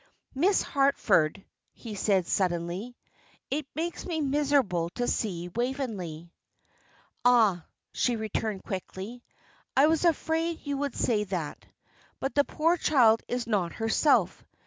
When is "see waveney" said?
5.07-6.31